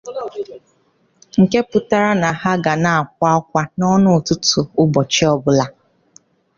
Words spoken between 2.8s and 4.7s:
na-akwa ákwá n'ọnụ ụtụtụ